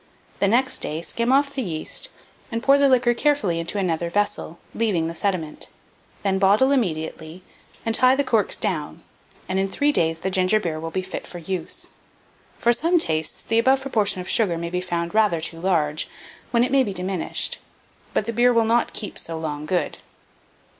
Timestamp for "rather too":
15.13-15.59